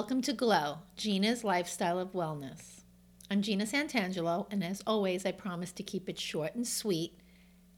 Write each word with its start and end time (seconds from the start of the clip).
Welcome 0.00 0.22
to 0.22 0.32
Glow, 0.32 0.78
Gina's 0.96 1.44
Lifestyle 1.44 1.98
of 1.98 2.14
Wellness. 2.14 2.84
I'm 3.30 3.42
Gina 3.42 3.66
Santangelo, 3.66 4.46
and 4.50 4.64
as 4.64 4.82
always, 4.86 5.26
I 5.26 5.32
promise 5.32 5.72
to 5.72 5.82
keep 5.82 6.08
it 6.08 6.18
short 6.18 6.54
and 6.54 6.66
sweet 6.66 7.20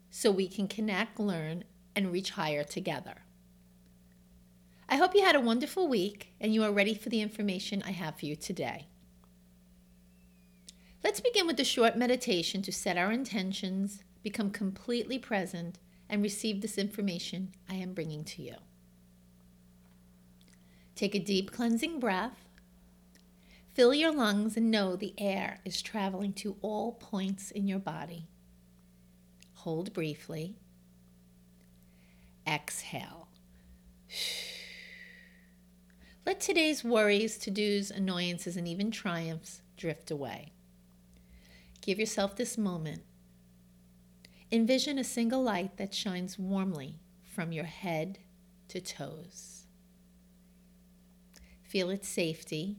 so 0.09 0.30
we 0.30 0.46
can 0.46 0.69
connect, 0.69 1.19
learn, 1.19 1.64
and 1.96 2.12
reach 2.12 2.30
higher 2.30 2.62
together. 2.62 3.24
I 4.88 4.95
hope 4.95 5.16
you 5.16 5.24
had 5.24 5.34
a 5.34 5.41
wonderful 5.41 5.88
week 5.88 6.32
and 6.41 6.55
you 6.55 6.62
are 6.62 6.70
ready 6.70 6.95
for 6.95 7.09
the 7.09 7.20
information 7.20 7.82
I 7.84 7.91
have 7.91 8.20
for 8.20 8.27
you 8.27 8.37
today. 8.37 8.87
Let's 11.02 11.18
begin 11.18 11.48
with 11.48 11.59
a 11.59 11.65
short 11.65 11.96
meditation 11.98 12.62
to 12.62 12.70
set 12.70 12.96
our 12.96 13.10
intentions, 13.10 14.04
become 14.23 14.52
completely 14.52 15.18
present, 15.18 15.80
and 16.09 16.23
receive 16.23 16.60
this 16.60 16.79
information 16.79 17.52
I 17.68 17.74
am 17.74 17.95
bringing 17.95 18.23
to 18.27 18.43
you. 18.43 18.54
Take 20.95 21.14
a 21.14 21.19
deep 21.19 21.51
cleansing 21.51 22.01
breath. 22.01 22.48
Fill 23.73 23.95
your 23.95 24.12
lungs 24.12 24.56
and 24.56 24.70
know 24.70 24.96
the 24.96 25.15
air 25.16 25.60
is 25.65 25.80
traveling 25.80 26.34
to 26.34 26.56
all 26.60 26.92
points 26.92 27.51
in 27.51 27.66
your 27.66 27.78
body. 27.78 28.28
Hold 29.55 29.92
briefly. 29.92 30.56
Exhale. 32.46 33.28
Let 36.26 36.40
today's 36.40 36.85
worries, 36.85 37.38
to 37.38 37.51
dos, 37.51 37.90
annoyances, 37.90 38.57
and 38.57 38.68
even 38.68 38.90
triumphs 38.90 39.63
drift 39.76 40.10
away. 40.10 40.52
Give 41.80 41.98
yourself 41.98 42.37
this 42.37 42.57
moment. 42.57 43.02
Envision 44.52 44.98
a 44.98 45.04
single 45.04 45.43
light 45.43 45.79
that 45.79 45.95
shines 45.95 46.38
warmly 46.38 47.01
from 47.24 47.51
your 47.52 47.65
head 47.65 48.18
to 48.68 48.80
toes. 48.80 49.51
Feel 51.73 51.88
its 51.88 52.06
safety, 52.06 52.76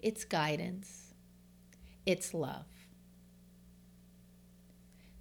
its 0.00 0.24
guidance, 0.24 1.14
its 2.04 2.34
love. 2.34 2.66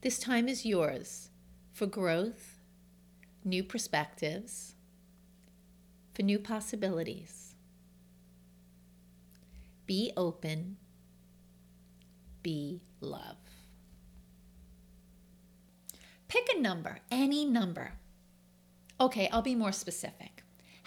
This 0.01 0.17
time 0.17 0.47
is 0.47 0.65
yours 0.65 1.29
for 1.71 1.85
growth, 1.85 2.57
new 3.43 3.63
perspectives, 3.63 4.73
for 6.15 6.23
new 6.23 6.39
possibilities. 6.39 7.53
Be 9.85 10.11
open, 10.17 10.77
be 12.41 12.81
love. 12.99 13.37
Pick 16.27 16.49
a 16.51 16.59
number, 16.59 16.97
any 17.11 17.45
number. 17.45 17.91
Okay, 18.99 19.29
I'll 19.31 19.43
be 19.43 19.53
more 19.53 19.71
specific. 19.71 20.34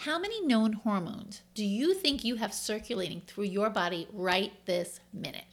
How 0.03 0.17
many 0.17 0.41
known 0.45 0.71
hormones 0.71 1.41
do 1.53 1.65
you 1.65 1.93
think 1.93 2.23
you 2.23 2.37
have 2.37 2.53
circulating 2.53 3.21
through 3.27 3.43
your 3.43 3.69
body 3.69 4.07
right 4.13 4.53
this 4.65 5.01
minute? 5.11 5.43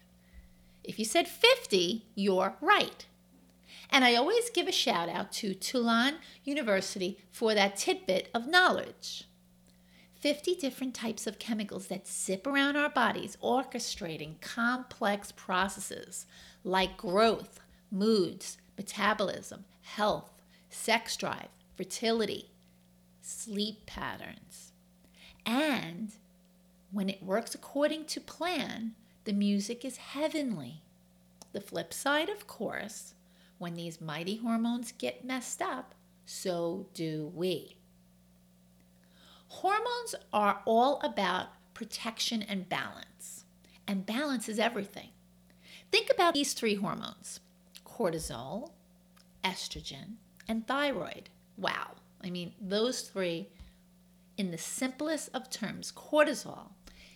If 0.84 1.00
you 1.00 1.05
said 1.05 1.27
50, 1.27 2.06
you're 2.14 2.55
right. 2.61 3.06
And 3.91 4.05
I 4.05 4.14
always 4.14 4.50
give 4.50 4.69
a 4.69 4.72
shout 4.72 5.08
out 5.08 5.33
to 5.33 5.52
Tulane 5.52 6.19
University 6.44 7.19
for 7.33 7.55
that 7.55 7.74
tidbit 7.74 8.28
of 8.33 8.47
knowledge. 8.47 9.24
50 10.20 10.55
different 10.55 10.94
types 10.94 11.27
of 11.27 11.41
chemicals 11.41 11.89
that 11.89 12.06
zip 12.06 12.46
around 12.46 12.77
our 12.77 12.90
bodies, 12.90 13.36
orchestrating 13.42 14.40
complex 14.40 15.33
processes 15.33 16.24
like 16.63 16.96
growth, 16.96 17.58
moods, 17.90 18.58
metabolism, 18.77 19.64
health, 19.83 20.40
sex 20.70 21.17
drive, 21.17 21.48
fertility, 21.77 22.52
sleep 23.27 23.87
patterns. 23.87 24.73
And 25.45 26.13
when 26.92 27.09
it 27.09 27.23
works 27.23 27.55
according 27.55 28.05
to 28.07 28.20
plan, 28.20 28.95
the 29.25 29.33
music 29.33 29.85
is 29.85 29.97
heavenly. 29.97 30.83
The 31.53 31.61
flip 31.61 31.92
side, 31.92 32.29
of 32.29 32.47
course, 32.47 33.14
when 33.59 33.75
these 33.75 34.01
mighty 34.01 34.37
hormones 34.37 34.92
get 34.92 35.25
messed 35.25 35.61
up, 35.61 35.95
so 36.25 36.87
do 36.95 37.33
we. 37.35 37.77
Hormones 39.48 40.14
are 40.33 40.63
all 40.64 41.01
about 41.03 41.48
protection 41.75 42.43
and 42.43 42.69
balance, 42.69 43.45
and 43.87 44.07
balance 44.07 44.48
is 44.48 44.58
everything. 44.58 45.11
Think 45.91 46.11
about 46.13 46.35
these 46.35 46.53
three 46.53 46.75
hormones 46.75 47.41
cortisol, 47.85 48.70
estrogen, 49.43 50.17
and 50.47 50.67
thyroid. 50.67 51.31
Wow. 51.57 51.97
I 52.22 52.30
mean, 52.30 52.54
those 52.60 53.02
three, 53.02 53.48
in 54.36 54.50
the 54.50 54.58
simplest 54.58 55.30
of 55.34 55.50
terms, 55.50 55.92
cortisol 55.92 56.70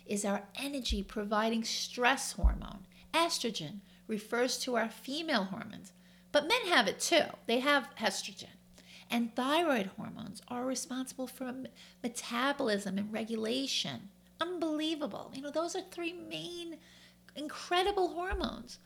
is 0.07 0.25
our 0.25 0.43
energy 0.57 1.03
providing 1.03 1.65
stress 1.65 2.33
hormone. 2.33 2.87
Estrogen 3.13 3.81
refers 4.07 4.59
to 4.59 4.77
our 4.77 4.89
female 4.89 5.45
hormones, 5.45 5.93
but 6.33 6.49
men 6.49 6.67
have 6.67 6.87
it 6.87 7.01
too. 7.01 7.25
They 7.47 7.61
have 7.61 7.89
estrogen. 7.99 8.57
And 9.11 9.35
thyroid 9.35 9.91
hormones 9.97 10.41
are 10.49 10.65
responsible 10.65 11.27
for 11.27 11.53
metabolism 12.03 12.97
and 12.99 13.13
regulation. 13.13 14.09
Unbelievable. 14.41 15.33
You 15.35 15.43
know, 15.43 15.51
those 15.51 15.75
are 15.75 15.83
three 15.83 16.13
main 16.13 16.77
incredible 17.35 18.09
hormones. 18.09 18.79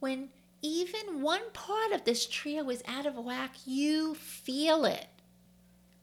When 0.00 0.28
even 0.60 1.22
one 1.22 1.50
part 1.52 1.92
of 1.92 2.04
this 2.04 2.26
trio 2.26 2.68
is 2.70 2.82
out 2.86 3.06
of 3.06 3.16
whack, 3.16 3.54
you 3.64 4.14
feel 4.14 4.84
it. 4.84 5.06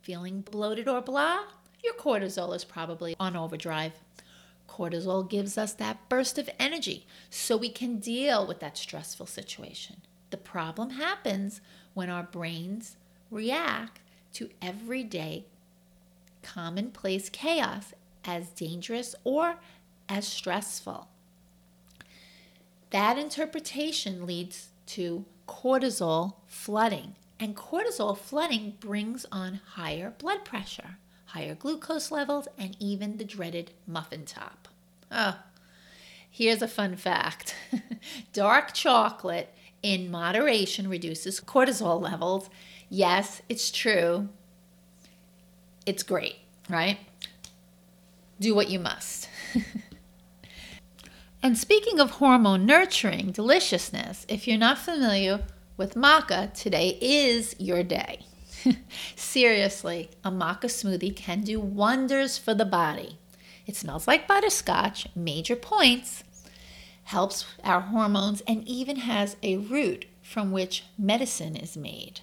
Feeling 0.09 0.41
bloated 0.41 0.87
or 0.87 1.01
blah? 1.01 1.41
Your 1.83 1.93
cortisol 1.93 2.55
is 2.55 2.63
probably 2.63 3.15
on 3.19 3.35
overdrive. 3.35 3.91
Cortisol 4.67 5.29
gives 5.29 5.55
us 5.55 5.73
that 5.73 6.09
burst 6.09 6.39
of 6.39 6.49
energy 6.57 7.05
so 7.29 7.55
we 7.55 7.69
can 7.69 7.99
deal 7.99 8.47
with 8.47 8.59
that 8.59 8.75
stressful 8.75 9.27
situation. 9.27 9.97
The 10.31 10.37
problem 10.37 10.89
happens 10.89 11.61
when 11.93 12.09
our 12.09 12.23
brains 12.23 12.97
react 13.29 13.99
to 14.33 14.49
everyday 14.63 15.45
commonplace 16.41 17.29
chaos 17.29 17.93
as 18.25 18.49
dangerous 18.49 19.13
or 19.23 19.57
as 20.09 20.27
stressful. 20.27 21.07
That 22.89 23.19
interpretation 23.19 24.25
leads 24.25 24.69
to 24.87 25.25
cortisol 25.47 26.33
flooding, 26.47 27.13
and 27.39 27.55
cortisol 27.55 28.17
flooding 28.17 28.75
brings 28.79 29.25
on 29.31 29.61
higher 29.73 30.13
blood 30.17 30.43
pressure, 30.43 30.97
higher 31.25 31.55
glucose 31.55 32.11
levels, 32.11 32.47
and 32.57 32.75
even 32.79 33.17
the 33.17 33.23
dreaded 33.23 33.71
muffin 33.87 34.25
top. 34.25 34.67
Oh, 35.11 35.39
here's 36.29 36.61
a 36.61 36.67
fun 36.67 36.95
fact 36.95 37.55
dark 38.33 38.73
chocolate 38.73 39.53
in 39.81 40.11
moderation 40.11 40.89
reduces 40.89 41.39
cortisol 41.39 42.01
levels. 42.01 42.49
Yes, 42.89 43.41
it's 43.47 43.71
true. 43.71 44.29
It's 45.85 46.03
great, 46.03 46.35
right? 46.69 46.99
Do 48.39 48.53
what 48.53 48.69
you 48.69 48.79
must. 48.79 49.29
and 51.43 51.57
speaking 51.57 51.99
of 51.99 52.11
hormone 52.11 52.65
nurturing 52.65 53.31
deliciousness, 53.31 54.25
if 54.27 54.47
you're 54.47 54.57
not 54.57 54.77
familiar 54.77 55.41
with 55.79 55.95
maca, 55.95 56.53
today 56.53 56.97
is 57.01 57.55
your 57.57 57.81
day. 57.81 58.19
Seriously, 59.15 60.09
a 60.25 60.29
maca 60.29 60.65
smoothie 60.65 61.15
can 61.15 61.41
do 61.41 61.57
wonders 61.57 62.37
for 62.37 62.53
the 62.53 62.65
body. 62.65 63.17
It 63.65 63.77
smells 63.77 64.05
like 64.05 64.27
butterscotch, 64.27 65.07
major 65.15 65.55
points, 65.55 66.25
helps 67.05 67.45
our 67.63 67.79
hormones, 67.79 68.41
and 68.41 68.67
even 68.67 68.97
has 68.97 69.37
a 69.41 69.55
root 69.55 70.05
from 70.21 70.51
which 70.51 70.83
medicine 70.97 71.55
is 71.55 71.77
made. 71.77 72.19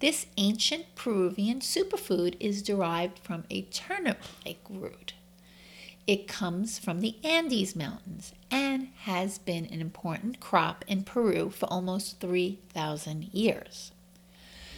This 0.00 0.26
ancient 0.36 0.94
Peruvian 0.94 1.60
superfood 1.60 2.36
is 2.38 2.62
derived 2.62 3.18
from 3.18 3.44
a 3.50 3.62
turnip 3.62 4.18
like 4.44 4.60
root. 4.68 5.14
It 6.08 6.26
comes 6.26 6.78
from 6.78 7.00
the 7.02 7.16
Andes 7.22 7.76
Mountains 7.76 8.32
and 8.50 8.88
has 9.00 9.36
been 9.36 9.66
an 9.66 9.82
important 9.82 10.40
crop 10.40 10.82
in 10.88 11.04
Peru 11.04 11.50
for 11.50 11.66
almost 11.66 12.18
3,000 12.18 13.24
years. 13.24 13.92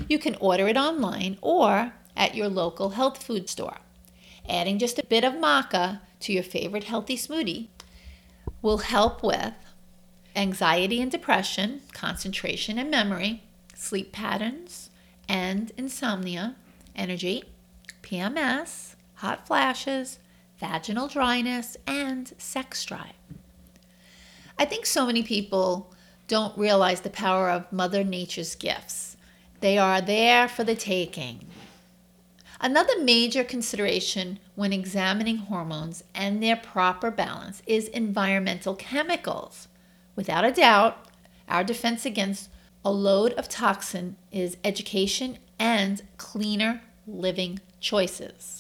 You 0.09 0.19
can 0.19 0.35
order 0.41 0.67
it 0.67 0.77
online 0.77 1.39
or 1.41 1.93
at 2.17 2.35
your 2.35 2.49
local 2.49 2.91
health 2.91 3.23
food 3.23 3.49
store. 3.49 3.77
Adding 4.49 4.81
just 4.81 4.99
a 4.99 5.07
bit 5.07 5.23
of 5.23 5.35
maca 5.35 6.01
to 6.19 6.33
your 6.33 6.43
favorite 6.43 6.85
healthy 6.85 7.17
smoothie 7.17 7.69
will 8.61 8.79
help 8.79 9.23
with 9.23 9.55
anxiety 10.35 11.01
and 11.01 11.13
depression, 11.13 11.83
concentration 11.93 12.77
and 12.77 12.91
memory, 12.91 13.45
sleep 13.77 14.11
patterns 14.11 14.91
and 15.29 15.71
insomnia, 15.77 16.57
energy, 16.97 17.45
PMS, 18.03 18.97
hot 19.15 19.47
flashes, 19.47 20.19
vaginal 20.61 21.09
dryness, 21.09 21.77
and 21.87 22.33
sex 22.39 22.85
drive. 22.85 23.15
I 24.59 24.67
think 24.67 24.85
so 24.85 25.07
many 25.07 25.23
people 25.23 25.93
don't 26.29 26.57
realize 26.57 27.01
the 27.01 27.11
power 27.11 27.51
of 27.51 27.73
Mother 27.73 28.05
Nature's 28.05 28.55
gifts. 28.55 29.17
They 29.61 29.79
are 29.79 30.01
there 30.01 30.47
for 30.47 30.63
the 30.63 30.75
taking. 30.75 31.47
Another 32.61 33.03
major 33.03 33.43
consideration 33.43 34.39
when 34.55 34.73
examining 34.73 35.39
hormones 35.39 36.05
and 36.15 36.43
their 36.43 36.57
proper 36.57 37.11
balance 37.11 37.63
is 37.67 37.89
environmental 37.89 38.75
chemicals. 38.75 39.67
Without 40.15 40.45
a 40.45 40.53
doubt, 40.53 41.07
our 41.49 41.65
defense 41.65 42.05
against 42.05 42.51
a 42.85 42.93
load 42.93 43.33
of 43.33 43.49
toxin 43.49 44.17
is 44.31 44.59
education 44.63 45.39
and 45.59 46.03
cleaner 46.19 46.83
living 47.07 47.61
choices. 47.81 48.60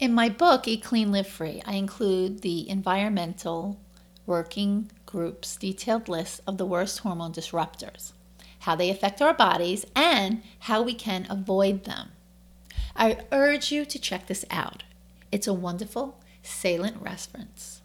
In 0.00 0.14
my 0.14 0.30
book, 0.30 0.66
Eat 0.66 0.82
Clean, 0.82 1.12
Live 1.12 1.26
Free, 1.26 1.62
I 1.66 1.74
include 1.74 2.40
the 2.40 2.66
environmental 2.70 3.78
working 4.24 4.90
group's 5.04 5.56
detailed 5.56 6.08
list 6.08 6.40
of 6.46 6.56
the 6.56 6.64
worst 6.64 7.00
hormone 7.00 7.34
disruptors, 7.34 8.12
how 8.60 8.74
they 8.74 8.88
affect 8.88 9.20
our 9.20 9.34
bodies, 9.34 9.84
and 9.94 10.42
how 10.60 10.80
we 10.80 10.94
can 10.94 11.26
avoid 11.28 11.84
them. 11.84 12.12
I 12.96 13.18
urge 13.30 13.70
you 13.70 13.84
to 13.84 13.98
check 13.98 14.26
this 14.26 14.46
out. 14.50 14.84
It's 15.30 15.46
a 15.46 15.52
wonderful, 15.52 16.18
salient 16.42 16.96
reference. 17.02 17.82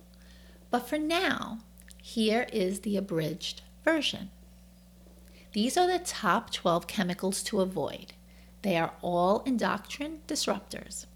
But 0.71 0.87
for 0.87 0.97
now, 0.97 1.59
here 2.01 2.47
is 2.53 2.79
the 2.79 2.95
abridged 2.95 3.61
version. 3.83 4.29
These 5.51 5.75
are 5.75 5.85
the 5.85 5.99
top 5.99 6.53
12 6.53 6.87
chemicals 6.87 7.43
to 7.43 7.59
avoid. 7.59 8.13
They 8.61 8.77
are 8.77 8.93
all 9.01 9.43
endocrine 9.45 10.21
disruptors. 10.29 11.07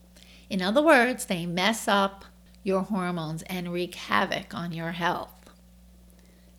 In 0.50 0.62
other 0.62 0.82
words, 0.82 1.26
they 1.26 1.46
mess 1.46 1.88
up 1.88 2.26
your 2.64 2.82
hormones 2.82 3.44
and 3.44 3.72
wreak 3.72 3.96
havoc 3.96 4.54
on 4.54 4.72
your 4.72 4.92
health. 4.92 5.50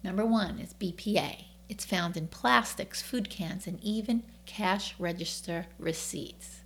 Number 0.02 0.24
one 0.24 0.58
is 0.58 0.74
BPA. 0.74 1.44
It's 1.68 1.84
found 1.84 2.16
in 2.16 2.28
plastics, 2.28 3.02
food 3.02 3.28
cans, 3.30 3.66
and 3.66 3.78
even 3.82 4.22
cash 4.46 4.94
register 4.98 5.66
receipts. 5.78 6.60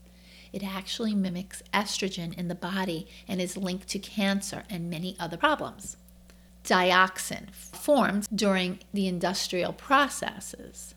It 0.52 0.62
actually 0.62 1.14
mimics 1.14 1.62
estrogen 1.72 2.32
in 2.38 2.48
the 2.48 2.54
body 2.54 3.08
and 3.26 3.40
is 3.40 3.56
linked 3.56 3.88
to 3.88 3.98
cancer 3.98 4.62
and 4.70 4.88
many 4.88 5.16
other 5.18 5.36
problems. 5.36 5.96
Dioxin 6.62 7.52
forms 7.52 8.28
during 8.32 8.78
the 8.92 9.08
industrial 9.08 9.72
processes. 9.72 10.94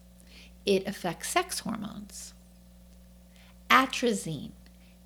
It 0.65 0.87
affects 0.87 1.29
sex 1.29 1.59
hormones. 1.59 2.33
Atrazine 3.69 4.51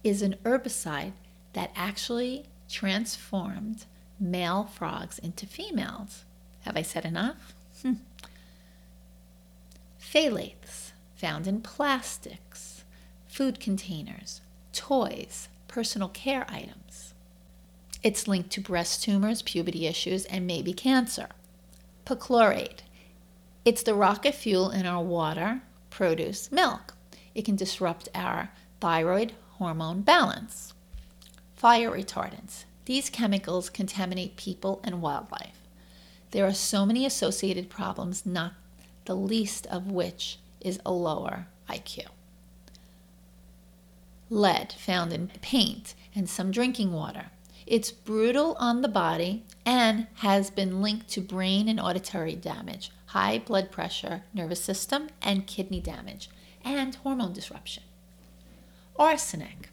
is 0.03 0.21
an 0.21 0.35
herbicide 0.43 1.13
that 1.53 1.71
actually 1.75 2.45
transformed 2.69 3.85
male 4.19 4.65
frogs 4.65 5.19
into 5.19 5.45
females. 5.45 6.25
Have 6.61 6.77
I 6.77 6.81
said 6.81 7.05
enough? 7.05 7.53
Hmm. 7.81 7.93
Phthalates, 9.99 10.91
found 11.15 11.47
in 11.47 11.61
plastics, 11.61 12.83
food 13.27 13.59
containers, 13.59 14.41
toys, 14.73 15.49
personal 15.67 16.09
care 16.09 16.45
items. 16.49 17.13
It's 18.03 18.27
linked 18.27 18.49
to 18.51 18.61
breast 18.61 19.03
tumors, 19.03 19.41
puberty 19.41 19.85
issues, 19.85 20.25
and 20.25 20.47
maybe 20.47 20.73
cancer. 20.73 21.29
Perchlorate. 22.05 22.79
It's 23.63 23.83
the 23.83 23.93
rocket 23.93 24.33
fuel 24.33 24.71
in 24.71 24.87
our 24.87 25.03
water, 25.03 25.61
produce, 25.91 26.51
milk. 26.51 26.95
It 27.35 27.45
can 27.45 27.55
disrupt 27.55 28.09
our 28.15 28.49
thyroid 28.79 29.33
hormone 29.61 30.01
balance. 30.01 30.73
Fire 31.53 31.91
retardants. 31.91 32.65
These 32.85 33.11
chemicals 33.11 33.69
contaminate 33.69 34.35
people 34.35 34.81
and 34.83 35.03
wildlife. 35.03 35.61
There 36.31 36.47
are 36.47 36.53
so 36.53 36.83
many 36.83 37.05
associated 37.05 37.69
problems, 37.69 38.25
not 38.25 38.53
the 39.05 39.15
least 39.15 39.67
of 39.67 39.91
which 39.91 40.39
is 40.61 40.79
a 40.83 40.91
lower 40.91 41.45
IQ. 41.69 42.07
Lead 44.31 44.73
found 44.73 45.13
in 45.13 45.27
paint 45.27 45.93
and 46.15 46.27
some 46.27 46.49
drinking 46.49 46.91
water. 46.91 47.27
It's 47.67 47.91
brutal 47.91 48.55
on 48.57 48.81
the 48.81 48.87
body 48.87 49.43
and 49.63 50.07
has 50.15 50.49
been 50.49 50.81
linked 50.81 51.07
to 51.09 51.21
brain 51.21 51.69
and 51.69 51.79
auditory 51.79 52.35
damage, 52.35 52.89
high 53.07 53.37
blood 53.37 53.69
pressure, 53.69 54.23
nervous 54.33 54.63
system, 54.63 55.09
and 55.21 55.45
kidney 55.45 55.79
damage, 55.79 56.31
and 56.65 56.95
hormone 56.95 57.33
disruption. 57.33 57.83
Arsenic. 59.01 59.69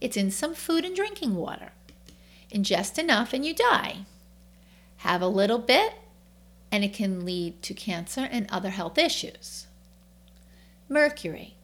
It's 0.00 0.16
in 0.16 0.32
some 0.32 0.52
food 0.52 0.84
and 0.84 0.96
drinking 0.96 1.36
water. 1.36 1.70
Ingest 2.52 2.98
enough 2.98 3.32
and 3.32 3.46
you 3.46 3.54
die. 3.54 3.98
Have 4.96 5.22
a 5.22 5.28
little 5.28 5.60
bit 5.60 5.94
and 6.72 6.82
it 6.82 6.92
can 6.92 7.24
lead 7.24 7.62
to 7.62 7.72
cancer 7.72 8.28
and 8.28 8.50
other 8.50 8.70
health 8.70 8.98
issues. 8.98 9.68
Mercury. 10.88 11.54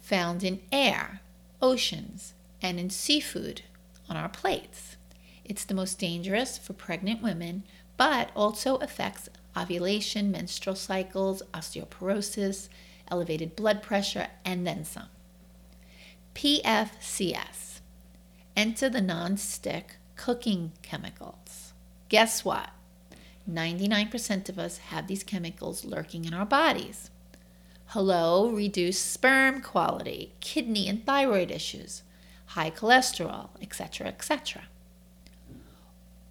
Found 0.00 0.42
in 0.42 0.60
air, 0.72 1.20
oceans, 1.62 2.34
and 2.60 2.80
in 2.80 2.90
seafood 2.90 3.62
on 4.08 4.16
our 4.16 4.28
plates. 4.28 4.96
It's 5.44 5.64
the 5.64 5.74
most 5.74 6.00
dangerous 6.00 6.58
for 6.58 6.72
pregnant 6.72 7.22
women, 7.22 7.62
but 7.96 8.32
also 8.34 8.78
affects 8.78 9.28
ovulation, 9.56 10.32
menstrual 10.32 10.74
cycles, 10.74 11.40
osteoporosis, 11.54 12.68
elevated 13.12 13.54
blood 13.54 13.80
pressure, 13.80 14.26
and 14.44 14.66
then 14.66 14.84
some. 14.84 15.06
PFCS. 16.34 17.80
Enter 18.56 18.88
the 18.88 19.00
non-stick 19.00 19.96
cooking 20.16 20.72
chemicals. 20.82 21.72
Guess 22.08 22.44
what? 22.44 22.70
99% 23.50 24.48
of 24.48 24.58
us 24.58 24.78
have 24.78 25.06
these 25.06 25.24
chemicals 25.24 25.84
lurking 25.84 26.24
in 26.24 26.34
our 26.34 26.46
bodies. 26.46 27.10
Hello, 27.86 28.48
reduced 28.48 29.10
sperm 29.10 29.60
quality, 29.60 30.32
kidney 30.40 30.88
and 30.88 31.04
thyroid 31.04 31.50
issues, 31.50 32.02
high 32.46 32.70
cholesterol, 32.70 33.50
etc., 33.60 34.08
etc. 34.08 34.62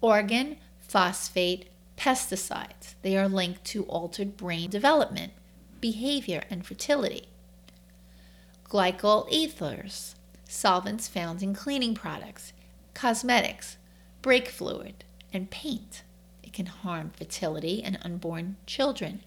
Organ 0.00 0.56
phosphate 0.80 1.68
pesticides. 1.96 2.94
They 3.02 3.16
are 3.16 3.28
linked 3.28 3.64
to 3.66 3.84
altered 3.84 4.36
brain 4.36 4.70
development, 4.70 5.32
behavior, 5.80 6.42
and 6.50 6.66
fertility. 6.66 7.28
Glycol 8.72 9.26
ethers, 9.30 10.14
solvents 10.48 11.06
found 11.06 11.42
in 11.42 11.52
cleaning 11.52 11.94
products, 11.94 12.54
cosmetics, 12.94 13.76
brake 14.22 14.48
fluid, 14.48 15.04
and 15.30 15.50
paint. 15.50 16.02
It 16.42 16.54
can 16.54 16.64
harm 16.64 17.12
fertility 17.14 17.82
and 17.82 17.98
unborn 18.02 18.56
children 18.64 19.20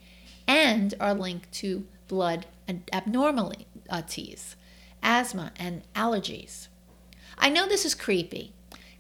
and 0.48 0.96
are 1.00 1.14
linked 1.14 1.52
to 1.54 1.86
blood 2.08 2.48
abnormalities, 2.92 3.68
uh, 3.92 5.06
asthma, 5.06 5.52
and 5.58 5.84
allergies. 5.94 6.68
I 7.38 7.52
know 7.52 7.68
this 7.68 7.86
is 7.86 7.94
creepy. 7.94 8.52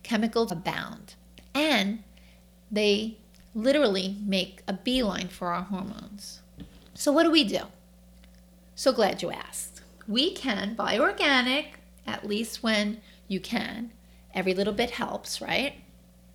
Chemicals 0.03 0.51
abound, 0.51 1.15
and 1.55 2.03
they 2.69 3.17
literally 3.55 4.17
make 4.23 4.61
a 4.67 4.73
beeline 4.73 5.29
for 5.29 5.47
our 5.47 5.63
hormones. 5.63 6.43
So, 6.93 7.11
what 7.11 7.23
do 7.23 7.31
we 7.31 7.43
do? 7.45 7.61
So 8.75 8.91
glad 8.91 9.23
you 9.23 9.31
asked. 9.31 9.74
We 10.07 10.33
can 10.33 10.75
buy 10.75 10.99
organic, 10.99 11.79
at 12.05 12.27
least 12.27 12.61
when 12.61 13.01
you 13.27 13.39
can. 13.39 13.91
Every 14.33 14.53
little 14.53 14.73
bit 14.73 14.91
helps, 14.91 15.41
right? 15.41 15.81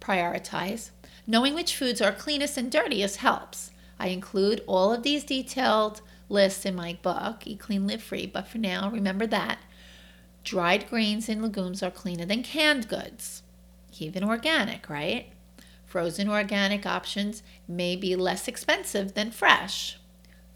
Prioritize. 0.00 0.90
Knowing 1.26 1.54
which 1.54 1.76
foods 1.76 2.00
are 2.00 2.12
cleanest 2.12 2.56
and 2.56 2.70
dirtiest 2.70 3.16
helps. 3.16 3.70
I 3.98 4.08
include 4.08 4.64
all 4.66 4.92
of 4.92 5.02
these 5.02 5.24
detailed 5.24 6.00
lists 6.28 6.64
in 6.64 6.74
my 6.74 6.98
book, 7.02 7.46
Eat 7.46 7.60
Clean, 7.60 7.86
Live 7.86 8.02
Free, 8.02 8.26
but 8.26 8.48
for 8.48 8.58
now, 8.58 8.90
remember 8.90 9.26
that 9.26 9.58
dried 10.42 10.88
grains 10.88 11.28
and 11.28 11.42
legumes 11.42 11.82
are 11.82 11.90
cleaner 11.90 12.24
than 12.24 12.42
canned 12.42 12.88
goods, 12.88 13.42
even 13.98 14.24
organic, 14.24 14.88
right? 14.88 15.32
Frozen 15.84 16.28
organic 16.28 16.86
options 16.86 17.42
may 17.68 17.96
be 17.96 18.16
less 18.16 18.48
expensive 18.48 19.14
than 19.14 19.30
fresh. 19.30 19.98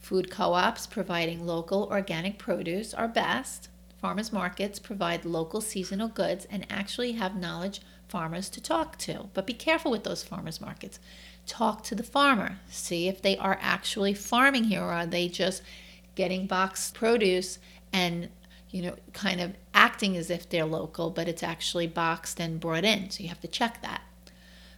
Food 0.05 0.31
co 0.31 0.53
ops 0.53 0.87
providing 0.87 1.47
local 1.47 1.85
organic 1.85 2.37
produce 2.37 2.93
are 2.93 3.09
best. 3.09 3.71
Farmers 4.03 4.35
markets 4.35 4.79
provide 4.79 5.25
local 5.25 5.63
seasonal 5.63 6.09
goods 6.09 6.47
and 6.51 6.67
actually 6.69 7.13
have 7.13 7.35
knowledge 7.35 7.81
farmers 8.07 8.51
to 8.51 8.61
talk 8.61 8.99
to. 8.99 9.31
But 9.33 9.47
be 9.47 9.55
careful 9.55 9.91
with 9.91 10.05
those 10.05 10.23
farmers 10.23 10.61
markets. 10.61 10.99
Talk 11.47 11.85
to 11.85 11.95
the 11.95 12.03
farmer. 12.03 12.59
See 12.69 13.09
if 13.09 13.23
they 13.23 13.39
are 13.39 13.59
actually 13.63 14.13
farming 14.13 14.65
here 14.65 14.83
or 14.83 14.93
are 14.93 15.07
they 15.07 15.27
just 15.27 15.63
getting 16.15 16.47
boxed 16.47 16.93
produce 16.93 17.59
and 17.91 18.29
you 18.69 18.83
know 18.83 18.97
kind 19.15 19.41
of 19.41 19.55
acting 19.73 20.19
as 20.19 20.29
if 20.29 20.47
they're 20.47 20.67
local 20.67 21.09
but 21.09 21.29
it's 21.29 21.43
actually 21.43 21.87
boxed 21.87 22.39
and 22.39 22.61
brought 22.61 22.85
in. 22.85 23.09
So 23.09 23.23
you 23.23 23.31
have 23.31 23.41
to 23.41 23.49
check 23.49 23.81
that. 23.81 24.03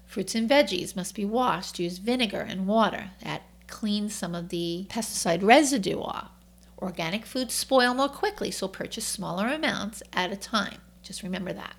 Fruits 0.06 0.37
and 0.37 0.49
veggies 0.49 0.95
must 0.95 1.16
be 1.16 1.25
washed. 1.25 1.80
Use 1.80 1.99
vinegar 1.99 2.42
and 2.42 2.68
water. 2.68 3.11
That 3.25 3.42
cleans 3.66 4.14
some 4.14 4.35
of 4.35 4.49
the 4.49 4.87
pesticide 4.88 5.42
residue 5.42 6.00
off. 6.00 6.30
Organic 6.78 7.25
foods 7.25 7.54
spoil 7.54 7.94
more 7.94 8.08
quickly, 8.08 8.50
so 8.50 8.68
purchase 8.68 9.06
smaller 9.06 9.49
amounts 9.49 10.02
at 10.12 10.32
a 10.32 10.37
time. 10.37 10.78
Just 11.02 11.23
remember 11.23 11.52
that. 11.52 11.75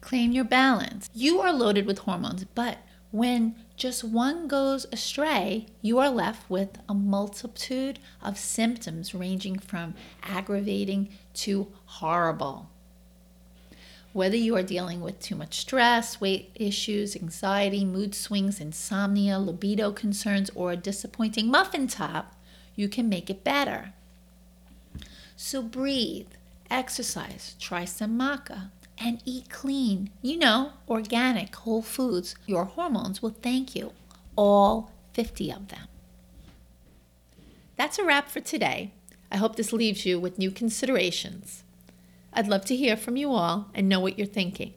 Claim 0.00 0.32
your 0.32 0.44
balance. 0.44 1.08
You 1.14 1.40
are 1.40 1.52
loaded 1.52 1.86
with 1.86 1.98
hormones, 2.00 2.44
but 2.44 2.78
when 3.12 3.54
just 3.76 4.02
one 4.02 4.48
goes 4.48 4.86
astray, 4.90 5.66
you 5.80 5.98
are 5.98 6.10
left 6.10 6.48
with 6.50 6.78
a 6.88 6.94
multitude 6.94 7.98
of 8.22 8.38
symptoms 8.38 9.14
ranging 9.14 9.58
from 9.58 9.94
aggravating 10.22 11.10
to 11.34 11.68
horrible. 11.84 12.71
Whether 14.12 14.36
you 14.36 14.54
are 14.56 14.62
dealing 14.62 15.00
with 15.00 15.20
too 15.20 15.34
much 15.34 15.58
stress, 15.60 16.20
weight 16.20 16.50
issues, 16.54 17.16
anxiety, 17.16 17.84
mood 17.84 18.14
swings, 18.14 18.60
insomnia, 18.60 19.38
libido 19.38 19.90
concerns, 19.92 20.50
or 20.54 20.72
a 20.72 20.76
disappointing 20.76 21.50
muffin 21.50 21.86
top, 21.86 22.36
you 22.76 22.88
can 22.88 23.08
make 23.08 23.30
it 23.30 23.42
better. 23.42 23.94
So 25.34 25.62
breathe, 25.62 26.28
exercise, 26.70 27.56
try 27.58 27.86
some 27.86 28.18
maca, 28.18 28.70
and 28.98 29.22
eat 29.24 29.48
clean. 29.48 30.10
You 30.20 30.38
know, 30.38 30.72
organic, 30.88 31.54
whole 31.56 31.82
foods. 31.82 32.34
Your 32.46 32.66
hormones 32.66 33.22
will 33.22 33.34
thank 33.42 33.74
you, 33.74 33.92
all 34.36 34.92
50 35.14 35.50
of 35.52 35.68
them. 35.68 35.88
That's 37.76 37.98
a 37.98 38.04
wrap 38.04 38.28
for 38.28 38.40
today. 38.40 38.92
I 39.30 39.38
hope 39.38 39.56
this 39.56 39.72
leaves 39.72 40.04
you 40.04 40.20
with 40.20 40.38
new 40.38 40.50
considerations. 40.50 41.64
I'd 42.32 42.48
love 42.48 42.64
to 42.66 42.76
hear 42.76 42.96
from 42.96 43.16
you 43.16 43.32
all 43.32 43.70
and 43.74 43.88
know 43.88 44.00
what 44.00 44.18
you're 44.18 44.26
thinking. 44.26 44.74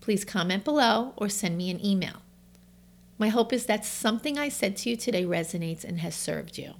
Please 0.00 0.24
comment 0.24 0.64
below 0.64 1.12
or 1.16 1.28
send 1.28 1.56
me 1.56 1.70
an 1.70 1.84
email. 1.84 2.22
My 3.18 3.28
hope 3.28 3.52
is 3.52 3.66
that 3.66 3.84
something 3.84 4.38
I 4.38 4.48
said 4.48 4.76
to 4.78 4.90
you 4.90 4.96
today 4.96 5.24
resonates 5.24 5.84
and 5.84 6.00
has 6.00 6.14
served 6.14 6.58
you. 6.58 6.74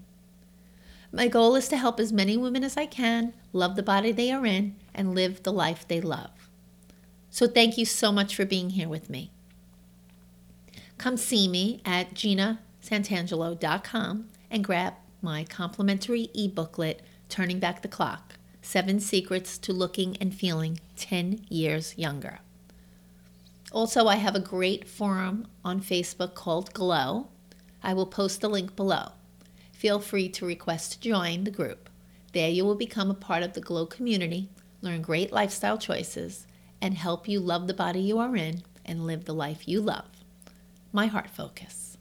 My 1.13 1.29
goal 1.29 1.55
is 1.55 1.69
to 1.69 1.77
help 1.77 2.01
as 2.01 2.13
many 2.13 2.37
women 2.37 2.65
as 2.65 2.77
I 2.77 2.87
can 2.87 3.33
love 3.53 3.77
the 3.77 3.83
body 3.83 4.13
they 4.13 4.33
are 4.33 4.45
in 4.45 4.77
and 4.95 5.15
live 5.15 5.43
the 5.43 5.53
life 5.53 5.87
they 5.87 6.01
love. 6.01 6.31
So 7.31 7.47
thank 7.47 7.79
you 7.79 7.85
so 7.85 8.11
much 8.11 8.35
for 8.35 8.45
being 8.45 8.71
here 8.71 8.89
with 8.89 9.09
me. 9.09 9.31
Come 10.99 11.17
see 11.17 11.49
me 11.49 11.81
at 11.85 12.15
ginasantangelo.com 12.15 14.29
and 14.51 14.65
grab 14.65 14.95
my 15.23 15.45
complimentary 15.45 16.29
e-booklet, 16.33 17.03
Turning 17.29 17.59
Back 17.59 17.83
the 17.83 17.89
Clock 17.89 18.36
Seven 18.67 18.99
Secrets 18.99 19.59
to 19.59 19.73
Looking 19.73 20.17
and 20.17 20.35
Feeling 20.35 20.81
10 20.97 21.47
Years 21.49 21.97
Younger. 21.97 22.41
Also, 23.71 24.09
I 24.09 24.17
have 24.17 24.35
a 24.35 24.41
great 24.41 24.89
forum 24.89 25.47
on 25.65 25.81
Facebook 25.81 26.35
called 26.35 26.75
Glow. 26.75 27.29
I 27.81 27.95
will 27.95 28.07
post 28.07 28.41
the 28.41 28.49
link 28.49 28.75
below. 28.75 29.13
Feel 29.73 30.01
free 30.01 30.29
to 30.31 30.45
request 30.45 30.93
to 30.93 31.01
join 31.01 31.45
the 31.45 31.53
group. 31.53 31.89
There, 32.33 32.51
you 32.51 32.65
will 32.65 32.75
become 32.75 33.09
a 33.09 33.15
part 33.15 33.45
of 33.45 33.53
the 33.53 33.61
Glow 33.61 33.87
community, 33.87 34.49
learn 34.83 35.01
great 35.01 35.33
lifestyle 35.33 35.79
choices, 35.79 36.49
and 36.83 36.95
help 36.95 37.29
you 37.29 37.39
love 37.39 37.69
the 37.69 37.73
body 37.73 38.01
you 38.01 38.19
are 38.19 38.35
in 38.35 38.65
and 38.85 39.07
live 39.07 39.27
the 39.27 39.33
life 39.33 39.69
you 39.69 39.81
love. 39.81 40.09
My 40.93 41.07
heart 41.07 41.31
focus. 41.31 41.99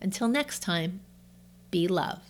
Until 0.00 0.28
next 0.28 0.60
time, 0.60 1.00
be 1.72 1.88
love. 1.88 2.29